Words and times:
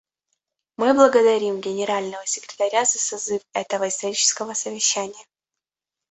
Мы 0.77 0.95
благодарим 0.95 1.61
Генерального 1.61 2.25
секретаря 2.25 2.85
за 2.85 2.97
созыв 2.97 3.39
этого 3.53 3.87
исторического 3.87 4.55
совещания. 4.55 5.25